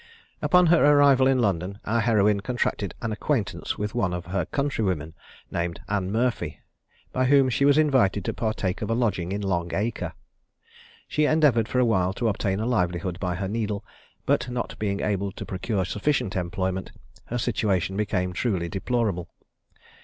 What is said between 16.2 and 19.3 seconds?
employment, her situation became truly deplorable.